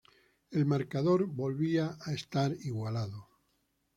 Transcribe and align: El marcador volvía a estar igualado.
El 0.49 0.65
marcador 0.65 1.27
volvía 1.27 1.95
a 2.03 2.11
estar 2.13 2.51
igualado. 2.63 3.27